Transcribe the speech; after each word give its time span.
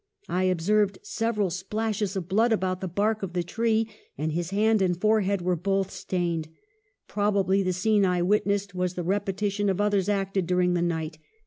I 0.27 0.45
observed 0.45 0.97
several 1.03 1.51
splashes 1.51 2.15
of 2.15 2.27
blood 2.27 2.51
about 2.51 2.81
the 2.81 2.87
bark 2.87 3.21
of 3.21 3.33
the 3.33 3.43
tree, 3.43 3.87
and 4.17 4.31
his 4.31 4.49
hand 4.49 4.81
and 4.81 4.99
forehead 4.99 5.43
were 5.43 5.55
both 5.55 5.91
stained; 5.91 6.47
proba 7.07 7.45
bly 7.45 7.61
the 7.61 7.71
scene 7.71 8.03
I 8.03 8.23
witnessed 8.23 8.73
was 8.73 8.95
the 8.95 9.03
repetition 9.03 9.69
of 9.69 9.79
others 9.79 10.09
acted 10.09 10.47
during 10.47 10.73
the 10.73 10.81
night. 10.81 11.19